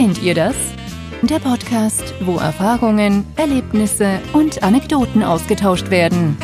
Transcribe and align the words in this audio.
Kennt 0.00 0.22
ihr 0.22 0.34
das? 0.34 0.56
Der 1.20 1.40
Podcast, 1.40 2.14
wo 2.22 2.38
Erfahrungen, 2.38 3.26
Erlebnisse 3.36 4.18
und 4.32 4.62
Anekdoten 4.62 5.22
ausgetauscht 5.22 5.90
werden. 5.90 6.38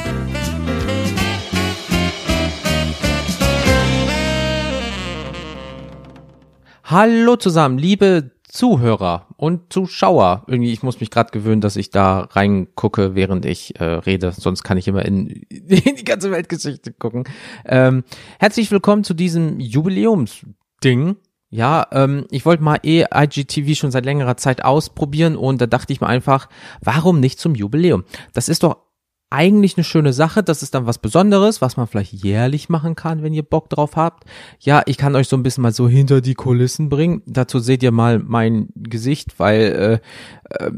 Hallo 6.84 7.36
zusammen, 7.36 7.78
liebe 7.78 8.32
Zuhörer 8.46 9.28
und 9.38 9.72
Zuschauer. 9.72 10.44
Irgendwie, 10.48 10.74
ich 10.74 10.82
muss 10.82 11.00
mich 11.00 11.10
gerade 11.10 11.30
gewöhnen, 11.30 11.62
dass 11.62 11.76
ich 11.76 11.88
da 11.88 12.28
reingucke, 12.32 13.14
während 13.14 13.46
ich 13.46 13.80
äh, 13.80 13.84
rede. 13.84 14.32
Sonst 14.32 14.64
kann 14.64 14.76
ich 14.76 14.86
immer 14.86 15.06
in, 15.06 15.28
in 15.48 15.96
die 15.96 16.04
ganze 16.04 16.30
Weltgeschichte 16.30 16.92
gucken. 16.92 17.24
Ähm, 17.64 18.04
herzlich 18.38 18.70
willkommen 18.70 19.02
zu 19.02 19.14
diesem 19.14 19.58
Jubiläumsding. 19.60 21.16
Ja, 21.56 21.86
ähm, 21.92 22.26
ich 22.30 22.44
wollte 22.44 22.62
mal 22.62 22.80
eh 22.82 23.06
IGTV 23.10 23.74
schon 23.74 23.90
seit 23.90 24.04
längerer 24.04 24.36
Zeit 24.36 24.62
ausprobieren 24.62 25.36
und 25.36 25.58
da 25.58 25.66
dachte 25.66 25.90
ich 25.90 26.02
mir 26.02 26.06
einfach, 26.06 26.50
warum 26.82 27.18
nicht 27.18 27.40
zum 27.40 27.54
Jubiläum? 27.54 28.04
Das 28.34 28.50
ist 28.50 28.62
doch 28.62 28.76
eigentlich 29.30 29.78
eine 29.78 29.84
schöne 29.84 30.12
Sache. 30.12 30.42
Das 30.42 30.62
ist 30.62 30.74
dann 30.74 30.84
was 30.84 30.98
Besonderes, 30.98 31.62
was 31.62 31.78
man 31.78 31.86
vielleicht 31.86 32.12
jährlich 32.12 32.68
machen 32.68 32.94
kann, 32.94 33.22
wenn 33.22 33.32
ihr 33.32 33.42
Bock 33.42 33.70
drauf 33.70 33.96
habt. 33.96 34.24
Ja, 34.60 34.82
ich 34.84 34.98
kann 34.98 35.16
euch 35.16 35.28
so 35.28 35.36
ein 35.38 35.42
bisschen 35.42 35.62
mal 35.62 35.72
so 35.72 35.88
hinter 35.88 36.20
die 36.20 36.34
Kulissen 36.34 36.90
bringen. 36.90 37.22
Dazu 37.24 37.58
seht 37.58 37.82
ihr 37.82 37.90
mal 37.90 38.18
mein 38.18 38.68
Gesicht, 38.74 39.38
weil 39.38 40.00
äh, 40.52 40.62
äh, 40.62 40.72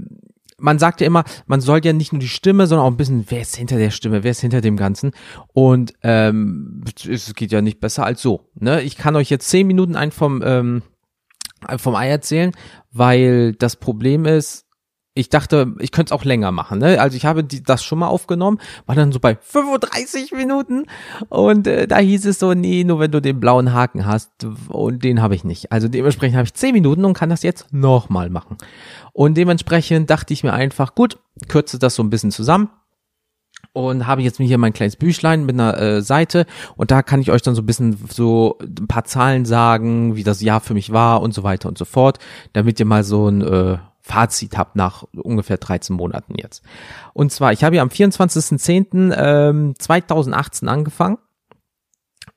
man 0.58 0.78
sagt 0.78 1.00
ja 1.00 1.06
immer, 1.06 1.24
man 1.46 1.60
soll 1.60 1.80
ja 1.84 1.92
nicht 1.92 2.12
nur 2.12 2.20
die 2.20 2.28
Stimme, 2.28 2.66
sondern 2.66 2.86
auch 2.86 2.90
ein 2.90 2.96
bisschen, 2.96 3.24
wer 3.28 3.40
ist 3.40 3.56
hinter 3.56 3.78
der 3.78 3.90
Stimme, 3.90 4.24
wer 4.24 4.32
ist 4.32 4.40
hinter 4.40 4.60
dem 4.60 4.76
Ganzen. 4.76 5.12
Und 5.52 5.94
ähm, 6.02 6.84
es 7.08 7.34
geht 7.34 7.52
ja 7.52 7.62
nicht 7.62 7.80
besser 7.80 8.04
als 8.04 8.20
so. 8.20 8.50
Ne? 8.54 8.82
Ich 8.82 8.96
kann 8.96 9.16
euch 9.16 9.30
jetzt 9.30 9.48
zehn 9.48 9.66
Minuten 9.66 9.96
ein 9.96 10.10
vom 10.10 10.42
ähm, 10.44 10.82
vom 11.76 11.96
Ei 11.96 12.08
erzählen, 12.08 12.52
weil 12.92 13.52
das 13.52 13.76
Problem 13.76 14.24
ist, 14.26 14.67
ich 15.18 15.28
dachte, 15.28 15.74
ich 15.80 15.91
könnte 15.91 16.14
es 16.14 16.19
auch 16.19 16.24
länger 16.24 16.52
machen. 16.52 16.78
Ne? 16.78 17.00
Also 17.00 17.16
ich 17.16 17.27
habe 17.27 17.42
die, 17.42 17.62
das 17.62 17.83
schon 17.83 17.98
mal 17.98 18.06
aufgenommen, 18.06 18.58
war 18.86 18.94
dann 18.94 19.11
so 19.11 19.19
bei 19.19 19.36
35 19.36 20.33
Minuten 20.33 20.84
und 21.28 21.66
äh, 21.66 21.88
da 21.88 21.98
hieß 21.98 22.24
es 22.27 22.38
so, 22.38 22.55
nee, 22.55 22.84
nur 22.84 23.00
wenn 23.00 23.11
du 23.11 23.20
den 23.20 23.41
blauen 23.41 23.72
Haken 23.72 24.06
hast 24.06 24.30
und 24.69 25.02
den 25.02 25.20
habe 25.20 25.34
ich 25.34 25.42
nicht. 25.42 25.72
Also 25.72 25.89
dementsprechend 25.89 26.36
habe 26.36 26.46
ich 26.46 26.55
10 26.55 26.72
Minuten 26.72 27.05
und 27.05 27.14
kann 27.14 27.30
das 27.30 27.42
jetzt 27.42 27.72
nochmal 27.72 28.30
machen. 28.30 28.56
Und 29.12 29.36
dementsprechend 29.36 30.08
dachte 30.08 30.33
ich 30.33 30.44
mir 30.44 30.52
einfach, 30.52 30.94
gut, 30.94 31.19
kürze 31.48 31.78
das 31.78 31.96
so 31.96 32.02
ein 32.05 32.11
bisschen 32.11 32.30
zusammen 32.30 32.70
und 33.72 34.06
habe 34.06 34.22
jetzt 34.22 34.39
mir 34.39 34.46
hier 34.46 34.58
mein 34.58 34.72
kleines 34.72 34.96
Büchlein 34.96 35.44
mit 35.46 35.55
einer 35.55 35.77
äh, 35.80 36.02
Seite 36.02 36.46
und 36.77 36.92
da 36.92 37.02
kann 37.02 37.20
ich 37.20 37.33
euch 37.33 37.42
dann 37.42 37.56
so 37.56 37.62
ein 37.62 37.66
bisschen 37.66 37.98
so 38.08 38.56
ein 38.61 38.86
paar 38.86 39.05
Zahlen 39.05 39.44
sagen, 39.44 40.14
wie 40.14 40.22
das 40.22 40.41
Jahr 40.41 40.61
für 40.61 40.74
mich 40.74 40.92
war 40.92 41.22
und 41.22 41.34
so 41.34 41.42
weiter 41.42 41.69
und 41.69 41.77
so 41.77 41.84
fort, 41.84 42.19
damit 42.52 42.78
ihr 42.78 42.86
mal 42.86 43.02
so 43.02 43.28
ein 43.28 43.42
äh, 43.42 43.78
Fazit 44.09 44.56
habt 44.56 44.75
nach 44.75 45.05
ungefähr 45.14 45.59
13 45.59 45.95
Monaten 45.95 46.34
jetzt. 46.37 46.64
Und 47.12 47.31
zwar, 47.31 47.53
ich 47.53 47.62
habe 47.62 47.77
ja 47.77 47.83
am 47.83 47.89
24.10.2018 47.89 49.14
ähm, 49.17 49.75
2018 49.78 50.69
angefangen. 50.69 51.19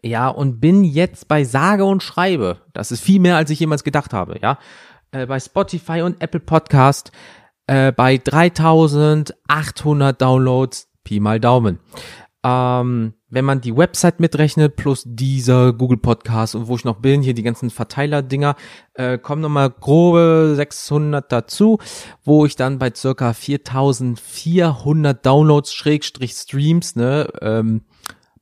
Ja, 0.04 0.28
und 0.28 0.60
bin 0.60 0.84
jetzt 0.84 1.28
bei 1.28 1.44
sage 1.44 1.86
und 1.86 2.04
schreibe. 2.04 2.58
Das 2.74 2.92
ist 2.92 3.02
viel 3.02 3.22
mehr, 3.22 3.38
als 3.38 3.50
ich 3.52 3.60
jemals 3.60 3.84
gedacht 3.84 4.14
habe, 4.14 4.40
ja. 4.42 4.58
Äh, 5.12 5.28
bei 5.28 5.40
Spotify 5.40 6.02
und 6.02 6.20
Apple 6.22 6.40
Podcast 6.40 7.12
äh, 7.68 7.92
bei 7.94 8.18
3800 8.18 10.22
Downloads, 10.22 10.90
Pi 11.04 11.20
mal 11.20 11.40
Daumen. 11.40 11.80
Ähm, 12.44 13.14
wenn 13.30 13.46
man 13.46 13.62
die 13.62 13.76
Website 13.76 14.20
mitrechnet, 14.20 14.76
plus 14.76 15.04
dieser 15.06 15.74
Google 15.74 15.98
Podcast 15.98 16.56
und 16.56 16.68
wo 16.68 16.76
ich 16.76 16.84
noch 16.84 17.00
bin, 17.00 17.22
hier 17.22 17.34
die 17.34 17.44
ganzen 17.44 17.70
Verteiler-Dinger, 17.70 18.56
äh, 18.96 19.18
kommen 19.18 19.42
nochmal 19.42 19.70
grobe 19.70 20.54
600 20.56 21.32
dazu, 21.32 21.78
wo 22.24 22.46
ich 22.46 22.56
dann 22.56 22.80
bei 22.80 22.92
circa 22.94 23.34
4400 23.34 25.26
Downloads, 25.26 25.74
Schrägstrich 25.74 26.34
Streams, 26.34 26.96
ne, 26.96 27.28
ähm, 27.42 27.86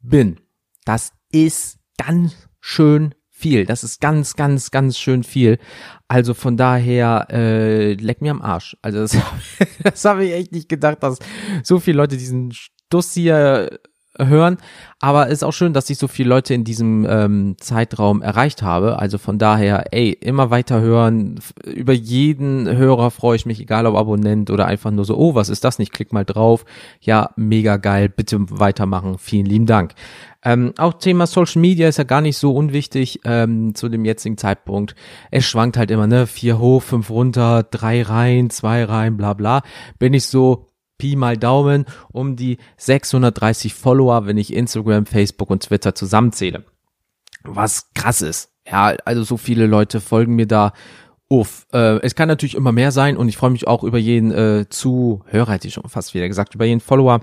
bin. 0.02 0.40
Das 0.86 1.12
ist 1.32 1.80
ganz 1.98 2.36
schön 2.60 3.14
viel. 3.30 3.66
Das 3.66 3.84
ist 3.84 4.02
ganz, 4.02 4.36
ganz, 4.36 4.72
ganz 4.72 4.98
schön 4.98 5.24
viel. 5.24 5.60
Also 6.08 6.34
von 6.34 6.58
daher, 6.58 7.28
äh, 7.30 7.94
leck 7.94 8.22
mir 8.22 8.32
am 8.32 8.42
Arsch. 8.42 8.76
Also 8.82 9.00
das, 9.00 9.18
das 9.84 10.06
habe 10.06 10.26
ich 10.26 10.34
echt 10.34 10.52
nicht 10.52 10.70
gedacht, 10.70 11.02
dass 11.02 11.20
so 11.64 11.80
viele 11.80 11.98
Leute 11.98 12.18
diesen 12.18 12.52
Stuss 12.52 13.14
hier 13.14 13.80
hören. 14.18 14.58
Aber 15.00 15.28
ist 15.28 15.44
auch 15.44 15.54
schön, 15.54 15.74
dass 15.74 15.90
ich 15.90 15.98
so 15.98 16.08
viele 16.08 16.30
Leute 16.30 16.54
in 16.54 16.64
diesem 16.64 17.06
ähm, 17.10 17.56
Zeitraum 17.60 18.22
erreicht 18.22 18.62
habe. 18.62 19.00
Also 19.00 19.18
von 19.18 19.38
daher, 19.38 19.94
ey, 19.94 20.12
immer 20.12 20.50
weiter 20.50 20.82
hören. 20.82 21.40
Über 21.64 21.94
jeden 21.94 22.68
Hörer 22.68 23.12
freue 23.12 23.36
ich 23.36 23.46
mich, 23.46 23.62
egal 23.62 23.86
ob 23.86 23.96
Abonnent 23.96 24.50
oder 24.50 24.66
einfach 24.66 24.92
nur 24.92 25.06
so, 25.06 25.18
oh, 25.18 25.36
was 25.36 25.50
ist 25.50 25.64
das 25.64 25.80
nicht? 25.80 25.94
Klick 25.94 26.12
mal 26.12 26.26
drauf. 26.26 26.66
Ja, 27.00 27.32
mega 27.36 27.78
geil. 27.78 28.10
Bitte 28.10 28.40
weitermachen. 28.50 29.18
Vielen 29.20 29.46
lieben 29.46 29.66
Dank. 29.66 29.94
Ähm, 30.44 30.74
auch 30.78 30.94
Thema 30.94 31.28
Social 31.28 31.62
Media 31.62 31.90
ist 31.90 31.98
ja 31.98 32.06
gar 32.06 32.22
nicht 32.22 32.38
so 32.38 32.54
unwichtig 32.54 33.20
ähm, 33.26 33.76
zu 33.76 33.90
dem 33.90 34.06
jetzigen 34.06 34.38
Zeitpunkt. 34.38 34.96
Es 35.32 35.46
schwankt 35.46 35.76
halt 35.76 35.92
immer, 35.92 36.08
ne? 36.08 36.28
Vier 36.28 36.60
hoch, 36.60 36.82
fünf 36.82 37.10
runter, 37.10 37.64
drei 37.64 38.02
rein, 38.04 38.50
zwei 38.50 38.86
rein, 38.86 39.18
bla 39.18 39.34
bla. 39.34 39.64
Bin 39.98 40.14
ich 40.14 40.26
so, 40.26 40.69
Pi 41.00 41.16
mal 41.16 41.38
Daumen 41.38 41.86
um 42.12 42.36
die 42.36 42.58
630 42.78 43.74
Follower, 43.74 44.28
wenn 44.28 44.38
ich 44.38 44.54
Instagram, 44.54 45.08
Facebook 45.08 45.50
und 45.50 45.64
Twitter 45.64 45.96
zusammenzähle. 45.96 46.66
Was 47.44 47.92
krass 47.96 48.22
ist. 48.22 48.52
Ja, 48.68 48.94
also 49.06 49.24
so 49.24 49.38
viele 49.38 49.66
Leute 49.66 50.02
folgen 50.02 50.36
mir 50.36 50.46
da. 50.46 50.74
Uff, 51.28 51.66
äh, 51.74 52.00
es 52.02 52.14
kann 52.14 52.28
natürlich 52.28 52.56
immer 52.56 52.72
mehr 52.72 52.92
sein 52.92 53.18
und 53.18 53.30
ich 53.30 53.38
freue 53.38 53.52
mich 53.52 53.68
auch 53.68 53.84
über 53.84 53.98
jeden 53.98 54.32
äh, 54.32 54.66
Zuhörer, 54.70 55.54
hätte 55.54 55.68
ich 55.68 55.74
schon 55.74 55.88
fast 55.90 56.14
wieder 56.14 56.28
gesagt, 56.28 56.54
über 56.54 56.66
jeden 56.66 56.82
Follower. 56.82 57.22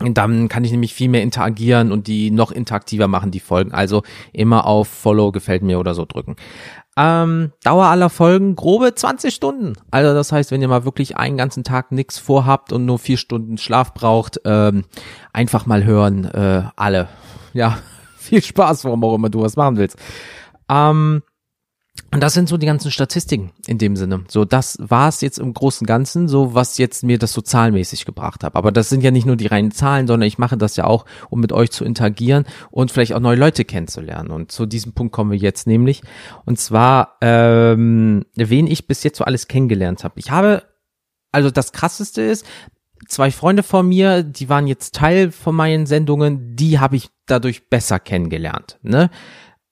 Und 0.00 0.18
dann 0.18 0.48
kann 0.48 0.64
ich 0.64 0.72
nämlich 0.72 0.92
viel 0.92 1.08
mehr 1.08 1.22
interagieren 1.22 1.92
und 1.92 2.08
die 2.08 2.32
noch 2.32 2.50
interaktiver 2.50 3.06
machen, 3.06 3.30
die 3.30 3.40
Folgen. 3.40 3.72
Also 3.72 4.02
immer 4.32 4.66
auf 4.66 4.88
Follow 4.88 5.30
gefällt 5.30 5.62
mir 5.62 5.78
oder 5.78 5.94
so 5.94 6.04
drücken. 6.04 6.34
Ähm, 6.96 7.52
Dauer 7.64 7.86
aller 7.86 8.08
Folgen 8.08 8.54
grobe 8.54 8.94
20 8.94 9.34
Stunden. 9.34 9.74
Also 9.90 10.14
das 10.14 10.30
heißt, 10.30 10.50
wenn 10.50 10.62
ihr 10.62 10.68
mal 10.68 10.84
wirklich 10.84 11.16
einen 11.16 11.36
ganzen 11.36 11.64
Tag 11.64 11.90
nichts 11.90 12.18
vorhabt 12.18 12.72
und 12.72 12.84
nur 12.84 12.98
vier 12.98 13.16
Stunden 13.16 13.58
Schlaf 13.58 13.94
braucht, 13.94 14.40
ähm, 14.44 14.84
einfach 15.32 15.66
mal 15.66 15.84
hören, 15.84 16.24
äh, 16.26 16.62
alle. 16.76 17.08
Ja, 17.52 17.78
viel 18.16 18.42
Spaß, 18.42 18.84
warum 18.84 19.02
auch 19.04 19.14
immer 19.14 19.28
du 19.28 19.42
was 19.42 19.56
machen 19.56 19.76
willst. 19.76 19.98
Ähm, 20.68 21.22
und 22.14 22.20
das 22.20 22.32
sind 22.32 22.48
so 22.48 22.56
die 22.56 22.66
ganzen 22.66 22.92
Statistiken 22.92 23.50
in 23.66 23.78
dem 23.78 23.96
Sinne. 23.96 24.22
So, 24.28 24.44
das 24.44 24.78
war 24.80 25.08
es 25.08 25.20
jetzt 25.20 25.40
im 25.40 25.52
Großen 25.52 25.82
und 25.82 25.88
Ganzen, 25.88 26.28
so 26.28 26.54
was 26.54 26.78
jetzt 26.78 27.02
mir 27.02 27.18
das 27.18 27.32
so 27.32 27.40
zahlenmäßig 27.40 28.04
gebracht 28.04 28.44
hat. 28.44 28.54
Aber 28.54 28.70
das 28.70 28.88
sind 28.88 29.02
ja 29.02 29.10
nicht 29.10 29.26
nur 29.26 29.34
die 29.34 29.48
reinen 29.48 29.72
Zahlen, 29.72 30.06
sondern 30.06 30.28
ich 30.28 30.38
mache 30.38 30.56
das 30.56 30.76
ja 30.76 30.84
auch, 30.84 31.06
um 31.28 31.40
mit 31.40 31.50
euch 31.50 31.72
zu 31.72 31.84
interagieren 31.84 32.44
und 32.70 32.92
vielleicht 32.92 33.14
auch 33.14 33.20
neue 33.20 33.34
Leute 33.34 33.64
kennenzulernen. 33.64 34.30
Und 34.30 34.52
zu 34.52 34.64
diesem 34.64 34.92
Punkt 34.92 35.12
kommen 35.12 35.32
wir 35.32 35.38
jetzt 35.38 35.66
nämlich. 35.66 36.02
Und 36.44 36.60
zwar, 36.60 37.16
ähm, 37.20 38.24
wen 38.36 38.68
ich 38.68 38.86
bis 38.86 39.02
jetzt 39.02 39.18
so 39.18 39.24
alles 39.24 39.48
kennengelernt 39.48 40.04
habe. 40.04 40.20
Ich 40.20 40.30
habe, 40.30 40.62
also 41.32 41.50
das 41.50 41.72
krasseste 41.72 42.22
ist, 42.22 42.46
zwei 43.08 43.32
Freunde 43.32 43.64
von 43.64 43.88
mir, 43.88 44.22
die 44.22 44.48
waren 44.48 44.68
jetzt 44.68 44.94
Teil 44.94 45.32
von 45.32 45.56
meinen 45.56 45.86
Sendungen, 45.86 46.54
die 46.54 46.78
habe 46.78 46.94
ich 46.94 47.10
dadurch 47.26 47.68
besser 47.68 47.98
kennengelernt. 47.98 48.78
Ne? 48.82 49.10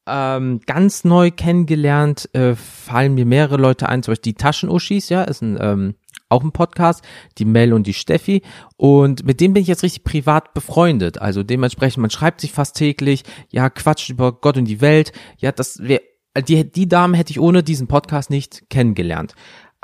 Ähm, 0.06 0.60
ganz 0.66 1.04
neu 1.04 1.30
kennengelernt, 1.30 2.28
äh, 2.34 2.54
fallen 2.54 3.14
mir 3.14 3.26
mehrere 3.26 3.56
Leute 3.56 3.88
ein, 3.88 4.02
zum 4.02 4.12
Beispiel 4.12 4.32
die 4.32 4.38
Taschenuschis, 4.38 5.08
ja, 5.08 5.22
ist 5.22 5.42
ein, 5.42 5.58
ähm, 5.60 5.94
auch 6.28 6.42
ein 6.42 6.52
Podcast, 6.52 7.04
die 7.38 7.44
Mel 7.44 7.72
und 7.72 7.86
die 7.86 7.94
Steffi. 7.94 8.42
Und 8.76 9.24
mit 9.24 9.40
denen 9.40 9.54
bin 9.54 9.62
ich 9.62 9.68
jetzt 9.68 9.82
richtig 9.82 10.04
privat 10.04 10.54
befreundet. 10.54 11.20
Also 11.20 11.42
dementsprechend, 11.42 12.00
man 12.00 12.10
schreibt 12.10 12.40
sich 12.40 12.52
fast 12.52 12.76
täglich, 12.76 13.22
ja, 13.50 13.70
quatscht 13.70 14.10
über 14.10 14.32
Gott 14.32 14.56
und 14.56 14.64
die 14.64 14.80
Welt. 14.80 15.12
Ja, 15.38 15.52
das 15.52 15.78
wäre, 15.80 16.02
die, 16.48 16.70
die 16.70 16.88
Damen 16.88 17.14
hätte 17.14 17.30
ich 17.30 17.40
ohne 17.40 17.62
diesen 17.62 17.86
Podcast 17.86 18.30
nicht 18.30 18.70
kennengelernt. 18.70 19.34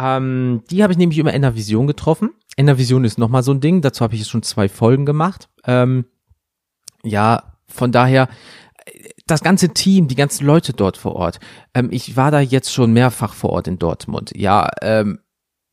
Ähm, 0.00 0.62
die 0.70 0.82
habe 0.82 0.92
ich 0.92 0.98
nämlich 0.98 1.18
über 1.18 1.34
Enervision 1.34 1.86
getroffen. 1.86 2.30
Enervision 2.56 3.04
ist 3.04 3.18
nochmal 3.18 3.42
so 3.42 3.52
ein 3.52 3.60
Ding, 3.60 3.82
dazu 3.82 4.02
habe 4.02 4.14
ich 4.14 4.20
jetzt 4.20 4.30
schon 4.30 4.42
zwei 4.42 4.68
Folgen 4.68 5.06
gemacht. 5.06 5.48
Ähm, 5.64 6.06
ja, 7.04 7.54
von 7.68 7.92
daher, 7.92 8.28
das 9.30 9.42
ganze 9.42 9.70
Team, 9.70 10.08
die 10.08 10.16
ganzen 10.16 10.46
Leute 10.46 10.72
dort 10.72 10.96
vor 10.96 11.14
Ort. 11.14 11.38
Ähm, 11.74 11.88
ich 11.92 12.16
war 12.16 12.30
da 12.30 12.40
jetzt 12.40 12.72
schon 12.72 12.92
mehrfach 12.92 13.34
vor 13.34 13.50
Ort 13.50 13.68
in 13.68 13.78
Dortmund. 13.78 14.32
Ja, 14.34 14.68
ähm, 14.82 15.20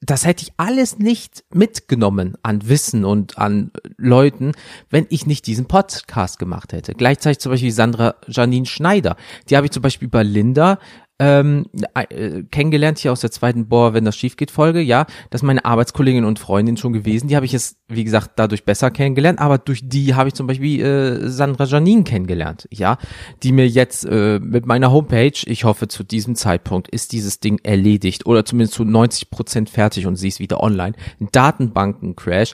das 0.02 0.26
hätte 0.26 0.44
ich 0.44 0.54
alles 0.58 1.00
nicht 1.00 1.44
mitgenommen 1.54 2.38
an 2.44 2.68
Wissen 2.68 3.06
und 3.06 3.38
an 3.38 3.72
Leuten, 3.98 4.52
wenn 4.90 5.08
ich 5.10 5.26
nicht 5.26 5.48
diesen 5.48 5.66
Podcast 5.66 6.38
gemacht 6.38 6.74
hätte. 6.74 6.94
Gleichzeitig 6.94 7.40
zum 7.40 7.52
Beispiel 7.52 7.72
Sandra 7.72 8.16
Janine 8.28 8.66
Schneider. 8.66 9.16
Die 9.50 9.58
habe 9.58 9.66
ich 9.66 9.72
zum 9.72 9.82
Beispiel 9.82 10.08
bei 10.08 10.22
Linda 10.24 10.80
ähm, 11.18 11.66
äh, 11.94 12.44
kennengelernt 12.44 13.00
hier 13.00 13.12
aus 13.12 13.22
der 13.22 13.32
zweiten 13.32 13.68
Bohr, 13.70 13.94
wenn 13.94 14.04
das 14.04 14.18
schief 14.18 14.36
geht 14.36 14.52
Folge, 14.52 14.82
ja, 14.82 15.06
das 15.30 15.42
ist 15.42 15.46
meine 15.46 15.64
Arbeitskollegin 15.64 16.26
und 16.26 16.40
Freundin 16.40 16.76
schon 16.76 16.92
gewesen. 16.92 17.30
Die 17.30 17.36
habe 17.36 17.46
ich 17.46 17.54
jetzt, 17.54 17.78
wie 17.88 18.04
gesagt, 18.04 18.32
dadurch 18.36 18.66
besser 18.66 18.92
kennengelernt, 18.92 19.40
aber 19.40 19.58
durch 19.58 19.88
die 19.88 20.16
habe 20.16 20.28
ich 20.28 20.36
zum 20.36 20.48
Beispiel 20.48 20.84
äh, 20.84 21.30
Sandra 21.30 21.64
Janine 21.64 22.04
kennengelernt, 22.04 22.68
ja, 22.72 22.98
die 23.44 23.54
mir 23.54 23.68
jetzt 23.68 24.06
äh, 24.06 24.40
mit 24.40 24.66
meiner 24.66 24.92
Homepage, 24.92 25.40
ich 25.46 25.64
hoffe 25.64 25.88
zu 25.88 26.04
diesem 26.04 26.36
Zeitpunkt 26.36 26.90
ist 26.90 27.14
dieses 27.14 27.40
Ding 27.40 27.60
erledigt 27.64 28.26
oder 28.26 28.44
zumindest 28.44 28.76
zu 28.76 28.84
90 28.84 29.30
Prozent 29.30 29.70
fertig 29.70 30.08
und 30.08 30.18
sie 30.18 30.28
ist 30.28 30.40
wieder 30.40 30.62
online. 30.62 30.96
Datenbanken-Crash 31.20 32.54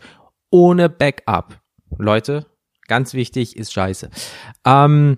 ohne 0.51 0.89
Backup. 0.89 1.59
Leute, 1.97 2.45
ganz 2.87 3.13
wichtig, 3.13 3.55
ist 3.55 3.73
scheiße. 3.73 4.09
Ähm, 4.65 5.17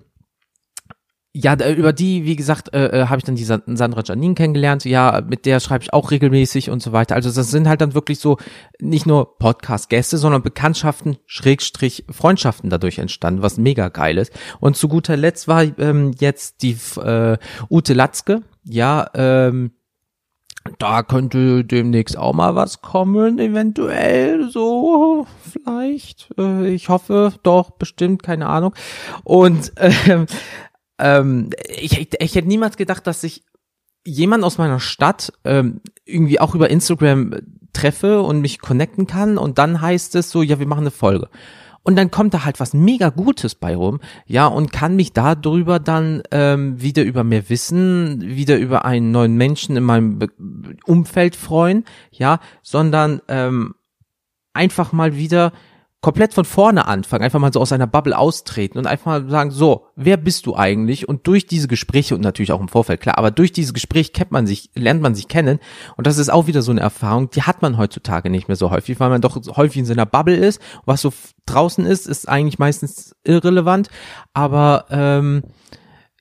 ja, 1.36 1.56
über 1.68 1.92
die, 1.92 2.24
wie 2.24 2.36
gesagt, 2.36 2.72
äh, 2.74 3.00
äh 3.00 3.06
habe 3.06 3.18
ich 3.18 3.24
dann 3.24 3.34
die 3.34 3.44
Sandra 3.44 4.02
Janine 4.04 4.36
kennengelernt. 4.36 4.84
Ja, 4.84 5.20
mit 5.26 5.46
der 5.46 5.58
schreibe 5.58 5.82
ich 5.82 5.92
auch 5.92 6.12
regelmäßig 6.12 6.70
und 6.70 6.80
so 6.80 6.92
weiter. 6.92 7.16
Also 7.16 7.28
das 7.28 7.50
sind 7.50 7.68
halt 7.68 7.80
dann 7.80 7.92
wirklich 7.92 8.20
so 8.20 8.38
nicht 8.80 9.04
nur 9.04 9.36
Podcast-Gäste, 9.38 10.16
sondern 10.16 10.42
Bekanntschaften, 10.42 11.16
Schrägstrich 11.26 12.04
Freundschaften 12.08 12.70
dadurch 12.70 13.00
entstanden, 13.00 13.42
was 13.42 13.58
mega 13.58 13.88
geil 13.88 14.16
ist. 14.18 14.32
Und 14.60 14.76
zu 14.76 14.86
guter 14.86 15.16
Letzt 15.16 15.48
war 15.48 15.64
ähm, 15.78 16.12
jetzt 16.20 16.62
die 16.62 16.76
äh, 17.00 17.36
Ute 17.68 17.94
Latzke. 17.94 18.42
Ja, 18.62 19.10
ähm, 19.14 19.72
da 20.78 21.02
könnte 21.02 21.64
demnächst 21.64 22.16
auch 22.16 22.32
mal 22.32 22.54
was 22.54 22.80
kommen, 22.80 23.40
eventuell 23.40 24.50
so 24.50 25.26
vielleicht. 25.50 26.32
Äh, 26.38 26.68
ich 26.68 26.88
hoffe 26.88 27.32
doch, 27.42 27.72
bestimmt, 27.72 28.22
keine 28.22 28.46
Ahnung. 28.46 28.72
Und 29.24 29.72
ähm, 29.76 30.26
ähm, 30.98 31.50
ich, 31.68 31.98
ich, 32.00 32.08
ich 32.18 32.34
hätte 32.34 32.48
niemals 32.48 32.76
gedacht, 32.76 33.06
dass 33.06 33.24
ich 33.24 33.44
jemand 34.06 34.44
aus 34.44 34.58
meiner 34.58 34.80
Stadt 34.80 35.32
ähm, 35.44 35.80
irgendwie 36.04 36.40
auch 36.40 36.54
über 36.54 36.70
Instagram 36.70 37.36
treffe 37.72 38.22
und 38.22 38.40
mich 38.40 38.60
connecten 38.60 39.06
kann 39.06 39.38
und 39.38 39.58
dann 39.58 39.80
heißt 39.80 40.14
es 40.14 40.30
so, 40.30 40.42
ja, 40.42 40.58
wir 40.58 40.66
machen 40.66 40.82
eine 40.82 40.90
Folge. 40.90 41.28
Und 41.86 41.96
dann 41.96 42.10
kommt 42.10 42.32
da 42.32 42.46
halt 42.46 42.60
was 42.60 42.72
mega 42.72 43.10
Gutes 43.10 43.54
bei 43.54 43.76
rum, 43.76 44.00
ja, 44.26 44.46
und 44.46 44.72
kann 44.72 44.96
mich 44.96 45.12
darüber 45.12 45.78
dann 45.78 46.22
ähm, 46.30 46.80
wieder 46.80 47.02
über 47.02 47.24
mehr 47.24 47.50
Wissen, 47.50 48.22
wieder 48.22 48.56
über 48.56 48.86
einen 48.86 49.10
neuen 49.10 49.36
Menschen 49.36 49.76
in 49.76 49.84
meinem 49.84 50.18
Be 50.18 50.28
Umfeld 50.86 51.36
freuen, 51.36 51.84
ja, 52.10 52.40
sondern 52.62 53.20
ähm, 53.28 53.74
einfach 54.54 54.92
mal 54.92 55.16
wieder 55.16 55.52
komplett 56.04 56.34
von 56.34 56.44
vorne 56.44 56.86
anfangen, 56.86 57.24
einfach 57.24 57.40
mal 57.40 57.50
so 57.50 57.62
aus 57.62 57.72
einer 57.72 57.86
Bubble 57.86 58.18
austreten 58.18 58.76
und 58.76 58.86
einfach 58.86 59.06
mal 59.06 59.30
sagen, 59.30 59.50
so, 59.50 59.86
wer 59.96 60.18
bist 60.18 60.44
du 60.44 60.54
eigentlich? 60.54 61.08
Und 61.08 61.26
durch 61.26 61.46
diese 61.46 61.66
Gespräche 61.66 62.14
und 62.14 62.20
natürlich 62.20 62.52
auch 62.52 62.60
im 62.60 62.68
Vorfeld, 62.68 63.00
klar, 63.00 63.16
aber 63.16 63.30
durch 63.30 63.52
diese 63.52 63.72
Gespräche 63.72 64.12
kennt 64.12 64.30
man 64.30 64.46
sich, 64.46 64.68
lernt 64.74 65.00
man 65.00 65.14
sich 65.14 65.28
kennen 65.28 65.60
und 65.96 66.06
das 66.06 66.18
ist 66.18 66.28
auch 66.28 66.46
wieder 66.46 66.60
so 66.60 66.72
eine 66.72 66.82
Erfahrung, 66.82 67.30
die 67.30 67.44
hat 67.44 67.62
man 67.62 67.78
heutzutage 67.78 68.28
nicht 68.28 68.48
mehr 68.48 68.56
so 68.56 68.70
häufig, 68.70 69.00
weil 69.00 69.08
man 69.08 69.22
doch 69.22 69.40
häufig 69.56 69.78
in 69.78 69.86
seiner 69.86 70.04
Bubble 70.04 70.36
ist. 70.36 70.60
Was 70.84 71.00
so 71.00 71.10
draußen 71.46 71.86
ist, 71.86 72.06
ist 72.06 72.28
eigentlich 72.28 72.58
meistens 72.58 73.16
irrelevant, 73.24 73.88
aber 74.34 74.84
ähm, 74.90 75.42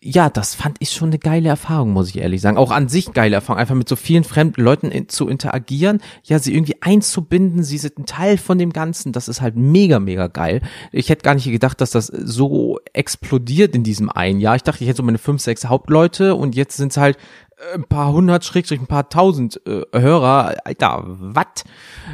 ja, 0.05 0.29
das 0.29 0.53
fand 0.53 0.77
ich 0.79 0.91
schon 0.91 1.09
eine 1.09 1.19
geile 1.19 1.47
Erfahrung, 1.47 1.91
muss 1.91 2.09
ich 2.09 2.17
ehrlich 2.17 2.41
sagen. 2.41 2.57
Auch 2.57 2.71
an 2.71 2.89
sich 2.89 3.13
geile 3.13 3.35
Erfahrung, 3.35 3.59
einfach 3.59 3.75
mit 3.75 3.87
so 3.87 3.95
vielen 3.95 4.25
fremden 4.25 4.61
Leuten 4.61 4.91
in, 4.91 5.07
zu 5.07 5.29
interagieren, 5.29 6.01
ja, 6.23 6.39
sie 6.39 6.53
irgendwie 6.53 6.81
einzubinden, 6.81 7.63
sie 7.63 7.77
sind 7.77 7.97
ein 7.97 8.05
Teil 8.05 8.37
von 8.37 8.57
dem 8.57 8.73
Ganzen, 8.73 9.13
das 9.13 9.29
ist 9.29 9.39
halt 9.39 9.55
mega, 9.55 9.99
mega 9.99 10.27
geil. 10.27 10.61
Ich 10.91 11.09
hätte 11.09 11.23
gar 11.23 11.35
nicht 11.35 11.45
gedacht, 11.45 11.79
dass 11.79 11.91
das 11.91 12.07
so 12.07 12.79
explodiert 12.91 13.75
in 13.75 13.83
diesem 13.83 14.09
einen 14.09 14.41
Jahr. 14.41 14.57
Ich 14.57 14.63
dachte, 14.63 14.83
ich 14.83 14.89
hätte 14.89 14.97
so 14.97 15.03
meine 15.03 15.17
fünf, 15.17 15.41
sechs 15.41 15.65
Hauptleute 15.65 16.35
und 16.35 16.53
jetzt 16.53 16.75
sind 16.75 16.91
es 16.91 16.97
halt 16.97 17.17
äh, 17.57 17.75
ein 17.75 17.85
paar 17.85 18.11
hundert, 18.11 18.43
schrägstrich 18.43 18.81
ein 18.81 18.87
paar 18.87 19.07
tausend 19.09 19.61
äh, 19.65 19.83
Hörer. 19.93 20.57
Alter, 20.65 21.03
wat? 21.05 21.63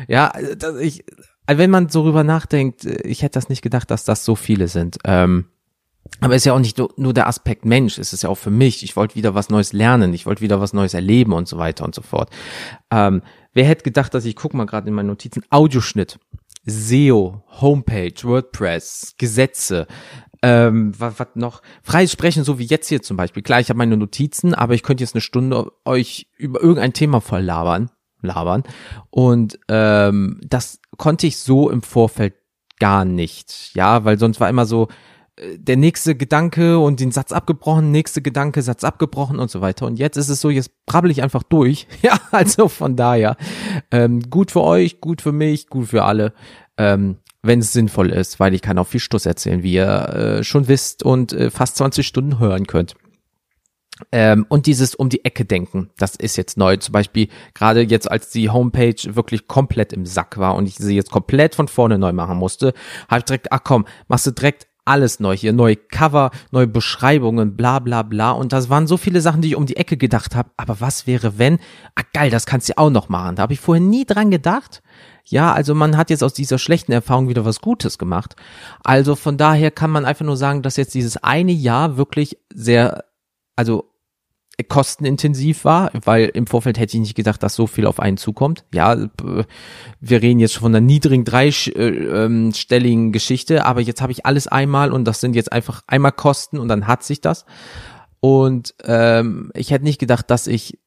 Ja, 0.08 0.32
das, 0.58 0.76
ich, 0.78 1.06
wenn 1.48 1.72
man 1.72 1.90
so 1.90 2.04
rüber 2.04 2.24
nachdenkt, 2.24 2.86
äh, 2.86 3.02
ich 3.02 3.24
hätte 3.24 3.40
das 3.40 3.50
nicht 3.50 3.64
gedacht, 3.64 3.90
dass 3.90 4.04
das 4.04 4.26
so 4.26 4.36
viele 4.36 4.68
sind. 4.68 5.00
Ähm, 5.06 5.46
aber 6.22 6.36
es 6.36 6.42
ist 6.42 6.46
ja 6.46 6.54
auch 6.54 6.60
nicht 6.60 6.78
nur, 6.78 7.14
der 7.14 7.28
Aspekt 7.28 7.66
Mensch, 7.66 7.98
es 7.98 8.12
ist 8.12 8.24
ja 8.24 8.30
auch 8.30 8.36
für 8.36 8.52
mich. 8.52 8.84
Ich 8.84 8.96
wollte 8.96 9.16
wieder 9.16 9.36
was 9.36 9.50
Neues 9.50 9.74
lernen, 9.74 10.14
ich 10.14 10.26
wollte 10.26 10.42
wieder 10.42 10.60
was 10.60 10.74
Neues 10.74 10.94
erleben 10.94 11.34
und 11.34 11.48
so 11.48 11.58
weiter 11.58 11.86
und 11.86 11.96
so 11.96 12.02
fort. 12.02 12.30
Ähm, 12.92 13.22
wer 13.54 13.66
hätte 13.66 13.84
gedacht, 13.84 14.14
dass 14.14 14.26
ich, 14.26 14.36
guck 14.36 14.54
mal 14.54 14.66
gerade 14.66 14.90
in 14.90 14.94
meinen 14.94 15.08
Notizen, 15.08 15.44
Audioschnitt, 15.50 16.20
SEO, 16.66 17.44
Homepage, 17.62 18.14
WordPress, 18.24 19.16
Gesetze, 19.18 19.88
ähm, 20.42 20.94
was, 20.98 21.20
was 21.20 21.28
noch, 21.36 21.62
freies 21.84 22.12
Sprechen, 22.12 22.44
so 22.44 22.60
wie 22.60 22.66
jetzt 22.66 22.90
hier 22.90 23.02
zum 23.02 23.18
Beispiel. 23.18 23.44
Klar, 23.44 23.62
ich 23.62 23.70
habe 23.70 23.78
meine 23.78 23.98
Notizen, 23.98 24.54
aber 24.54 24.74
ich 24.74 24.84
könnte 24.84 25.04
jetzt 25.04 25.16
eine 25.16 25.22
Stunde 25.22 25.72
euch 25.86 26.28
über 26.38 26.62
irgendein 26.62 26.94
Thema 26.94 27.22
voll 27.22 27.42
labern, 27.42 27.92
labern. 28.22 28.64
Und 29.10 29.60
ähm, 29.70 30.40
das 30.44 30.80
konnte 30.98 31.28
ich 31.28 31.38
so 31.38 31.70
im 31.70 31.82
Vorfeld 31.82 32.36
gar 32.80 33.06
nicht, 33.06 33.72
ja, 33.74 34.06
weil 34.06 34.18
sonst 34.18 34.40
war 34.40 34.50
immer 34.50 34.66
so, 34.66 34.88
der 35.58 35.78
nächste 35.78 36.16
Gedanke 36.16 36.80
und 36.80 37.00
den 37.00 37.12
Satz 37.12 37.32
abgebrochen, 37.32 37.92
nächste 37.92 38.22
Gedanke, 38.22 38.62
Satz 38.62 38.84
abgebrochen 38.84 39.40
und 39.40 39.50
so 39.50 39.62
weiter. 39.62 39.86
Und 39.86 39.98
jetzt 39.98 40.18
ist 40.18 40.30
es 40.30 40.42
so, 40.42 40.50
jetzt 40.50 40.72
brabbel 40.86 41.12
ich 41.12 41.22
einfach 41.24 41.44
durch. 41.44 41.88
Ja, 42.02 42.18
also 42.32 42.70
von 42.70 42.96
daher, 42.96 43.36
ähm, 43.92 44.22
gut 44.30 44.52
für 44.52 44.62
euch, 44.62 45.02
gut 45.02 45.22
für 45.22 45.34
mich, 45.34 45.68
gut 45.68 45.88
für 45.88 46.04
alle, 46.06 46.34
ähm, 46.78 47.18
wenn 47.42 47.60
es 47.60 47.74
sinnvoll 47.74 48.10
ist, 48.10 48.40
weil 48.40 48.54
ich 48.54 48.62
kann 48.62 48.78
auch 48.78 48.88
viel 48.88 49.02
Stuss 49.02 49.26
erzählen, 49.26 49.64
wie 49.64 49.74
ihr 49.74 49.88
äh, 50.40 50.44
schon 50.44 50.70
wisst 50.70 51.04
und 51.04 51.34
äh, 51.34 51.52
fast 51.52 51.76
20 51.76 52.08
Stunden 52.08 52.40
hören 52.40 52.68
könnt. 52.68 52.96
Ähm, 54.12 54.46
und 54.48 54.66
dieses 54.66 54.96
um 54.96 55.10
die 55.10 55.26
Ecke 55.26 55.44
denken, 55.46 55.90
das 55.98 56.16
ist 56.16 56.38
jetzt 56.38 56.58
neu. 56.58 56.78
Zum 56.78 56.94
Beispiel 56.94 57.28
gerade 57.54 57.82
jetzt, 57.82 58.10
als 58.10 58.30
die 58.30 58.50
Homepage 58.50 59.16
wirklich 59.16 59.48
komplett 59.48 59.92
im 59.92 60.06
Sack 60.06 60.38
war 60.38 60.56
und 60.56 60.68
ich 60.68 60.76
sie 60.76 60.96
jetzt 60.96 61.12
komplett 61.12 61.56
von 61.56 61.68
vorne 61.68 61.98
neu 61.98 62.14
machen 62.14 62.38
musste, 62.38 62.74
habe 63.10 63.20
ich 63.20 63.26
direkt, 63.26 63.52
ach 63.52 63.62
komm, 63.64 63.86
machst 64.08 64.26
du 64.26 64.32
direkt 64.32 64.69
alles 64.90 65.20
neu 65.20 65.38
hier, 65.38 65.54
neue 65.54 65.76
Cover, 65.76 66.32
neue 66.52 66.68
Beschreibungen, 66.68 67.56
bla 67.56 67.80
bla 67.80 68.02
bla. 68.02 68.32
Und 68.32 68.52
das 68.52 68.70
waren 68.70 68.88
so 68.88 68.98
viele 68.98 69.22
Sachen, 69.22 69.42
die 69.42 69.50
ich 69.50 69.56
um 69.56 69.66
die 69.68 69.78
Ecke 69.78 69.98
gedacht 69.98 70.36
habe. 70.36 70.50
Aber 70.58 70.82
was 70.82 71.08
wäre, 71.08 71.38
wenn? 71.38 71.60
Ah 71.96 72.02
geil, 72.12 72.32
das 72.32 72.46
kannst 72.46 72.70
du 72.70 72.78
auch 72.78 72.90
noch 72.90 73.08
machen. 73.08 73.36
Da 73.36 73.44
habe 73.44 73.54
ich 73.54 73.60
vorher 73.60 73.84
nie 73.84 74.06
dran 74.06 74.32
gedacht. 74.32 74.82
Ja, 75.26 75.54
also 75.54 75.76
man 75.76 75.96
hat 75.96 76.10
jetzt 76.10 76.24
aus 76.24 76.34
dieser 76.34 76.58
schlechten 76.58 76.92
Erfahrung 76.92 77.30
wieder 77.30 77.46
was 77.46 77.62
Gutes 77.62 78.00
gemacht. 78.00 78.36
Also 78.84 79.16
von 79.16 79.38
daher 79.38 79.70
kann 79.70 79.92
man 79.92 80.06
einfach 80.06 80.26
nur 80.26 80.38
sagen, 80.38 80.64
dass 80.64 80.76
jetzt 80.76 80.96
dieses 80.96 81.18
eine 81.18 81.52
Jahr 81.52 81.98
wirklich 81.98 82.40
sehr, 82.52 83.06
also 83.56 83.89
kostenintensiv 84.64 85.66
war, 85.66 85.92
weil 86.04 86.26
im 86.34 86.48
Vorfeld 86.48 86.78
hätte 86.78 86.96
ich 86.96 87.02
nicht 87.02 87.16
gedacht, 87.16 87.42
dass 87.44 87.56
so 87.56 87.68
viel 87.68 87.86
auf 87.86 88.00
einen 88.00 88.18
zukommt. 88.18 88.66
Ja, 88.74 88.98
wir 90.00 90.22
reden 90.22 90.40
jetzt 90.40 90.58
von 90.58 90.72
einer 90.72 90.82
niedrigen 90.82 91.26
dreistelligen 91.26 93.06
ähm, 93.06 93.12
Geschichte, 93.12 93.66
aber 93.66 93.82
jetzt 93.82 94.02
habe 94.02 94.12
ich 94.12 94.26
alles 94.26 94.48
einmal 94.48 94.92
und 94.92 95.06
das 95.06 95.22
sind 95.22 95.36
jetzt 95.36 95.52
einfach 95.52 95.82
einmal 95.88 96.12
Kosten 96.12 96.58
und 96.58 96.68
dann 96.68 96.88
hat 96.88 97.04
sich 97.04 97.22
das. 97.22 97.46
Und 98.20 98.76
ähm, 98.84 99.52
ich 99.54 99.72
hätte 99.72 99.86
nicht 99.86 100.00
gedacht, 100.00 100.30
dass 100.30 100.48
ich 100.48 100.78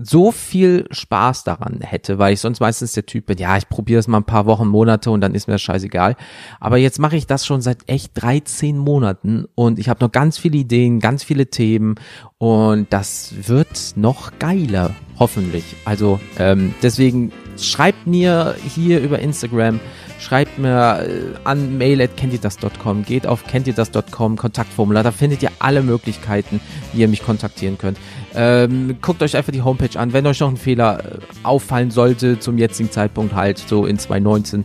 so 0.00 0.30
viel 0.30 0.86
Spaß 0.92 1.42
daran 1.42 1.80
hätte, 1.80 2.18
weil 2.18 2.32
ich 2.32 2.40
sonst 2.40 2.60
meistens 2.60 2.92
der 2.92 3.04
Typ 3.04 3.26
bin, 3.26 3.38
ja, 3.38 3.56
ich 3.56 3.68
probiere 3.68 3.98
es 3.98 4.06
mal 4.06 4.18
ein 4.18 4.24
paar 4.24 4.46
Wochen, 4.46 4.68
Monate 4.68 5.10
und 5.10 5.20
dann 5.20 5.34
ist 5.34 5.48
mir 5.48 5.54
das 5.54 5.62
scheißegal. 5.62 6.14
Aber 6.60 6.76
jetzt 6.76 7.00
mache 7.00 7.16
ich 7.16 7.26
das 7.26 7.44
schon 7.44 7.60
seit 7.60 7.88
echt 7.88 8.12
13 8.14 8.78
Monaten 8.78 9.46
und 9.56 9.80
ich 9.80 9.88
habe 9.88 10.04
noch 10.04 10.12
ganz 10.12 10.38
viele 10.38 10.58
Ideen, 10.58 11.00
ganz 11.00 11.24
viele 11.24 11.48
Themen 11.50 11.96
und 12.38 12.86
das 12.92 13.34
wird 13.48 13.94
noch 13.96 14.38
geiler, 14.38 14.94
hoffentlich. 15.18 15.64
Also 15.84 16.20
ähm, 16.38 16.74
deswegen 16.80 17.32
schreibt 17.64 18.06
mir 18.06 18.56
hier 18.74 19.00
über 19.00 19.18
Instagram, 19.18 19.80
schreibt 20.18 20.58
mir 20.58 21.06
äh, 21.06 21.38
an 21.44 21.78
mail 21.78 22.08
geht 23.06 23.26
auf 23.26 23.46
kenntierdas.com, 23.46 24.36
Kontaktformular, 24.36 25.02
da 25.02 25.12
findet 25.12 25.42
ihr 25.42 25.50
alle 25.58 25.82
Möglichkeiten, 25.82 26.60
wie 26.92 27.00
ihr 27.00 27.08
mich 27.08 27.22
kontaktieren 27.22 27.78
könnt. 27.78 27.98
Ähm, 28.34 28.96
guckt 29.00 29.22
euch 29.22 29.36
einfach 29.36 29.52
die 29.52 29.62
Homepage 29.62 29.98
an. 29.98 30.12
Wenn 30.12 30.26
euch 30.26 30.40
noch 30.40 30.48
ein 30.48 30.56
Fehler 30.56 30.98
äh, 31.04 31.18
auffallen 31.42 31.90
sollte, 31.90 32.38
zum 32.38 32.58
jetzigen 32.58 32.90
Zeitpunkt 32.90 33.34
halt 33.34 33.58
so 33.58 33.86
in 33.86 33.98
2019, 33.98 34.64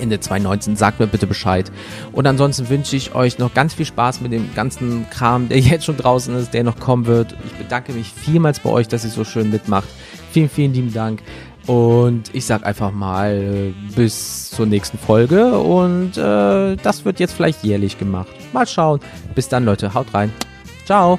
Ende 0.00 0.20
2019, 0.20 0.76
sagt 0.76 1.00
mir 1.00 1.06
bitte 1.06 1.26
Bescheid. 1.26 1.70
Und 2.12 2.26
ansonsten 2.26 2.68
wünsche 2.68 2.96
ich 2.96 3.14
euch 3.14 3.38
noch 3.38 3.54
ganz 3.54 3.74
viel 3.74 3.86
Spaß 3.86 4.20
mit 4.20 4.32
dem 4.32 4.54
ganzen 4.54 5.08
Kram, 5.10 5.48
der 5.48 5.58
jetzt 5.60 5.84
schon 5.84 5.96
draußen 5.96 6.34
ist, 6.36 6.52
der 6.54 6.64
noch 6.64 6.78
kommen 6.78 7.06
wird. 7.06 7.34
Ich 7.46 7.52
bedanke 7.52 7.92
mich 7.92 8.12
vielmals 8.12 8.60
bei 8.60 8.70
euch, 8.70 8.88
dass 8.88 9.04
ihr 9.04 9.10
so 9.10 9.24
schön 9.24 9.50
mitmacht. 9.50 9.88
Vielen, 10.32 10.48
vielen 10.48 10.74
lieben 10.74 10.92
Dank. 10.92 11.20
Und 11.66 12.34
ich 12.34 12.44
sag 12.44 12.66
einfach 12.66 12.92
mal 12.92 13.72
bis 13.96 14.50
zur 14.50 14.66
nächsten 14.66 14.98
Folge 14.98 15.58
und 15.58 16.16
äh, 16.18 16.76
das 16.76 17.04
wird 17.04 17.20
jetzt 17.20 17.32
vielleicht 17.32 17.64
jährlich 17.64 17.98
gemacht. 17.98 18.28
Mal 18.52 18.66
schauen. 18.66 19.00
Bis 19.34 19.48
dann, 19.48 19.64
Leute. 19.64 19.94
Haut 19.94 20.12
rein. 20.12 20.30
Ciao. 20.84 21.18